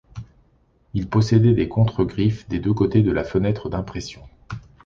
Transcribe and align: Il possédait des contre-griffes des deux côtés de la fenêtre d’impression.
Il 0.95 1.07
possédait 1.07 1.53
des 1.53 1.67
contre-griffes 1.69 2.49
des 2.49 2.57
deux 2.57 2.73
côtés 2.73 3.03
de 3.03 3.11
la 3.11 3.23
fenêtre 3.23 3.69
d’impression. 3.69 4.23